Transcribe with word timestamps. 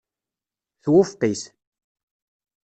Twufeq-it. 0.83 1.43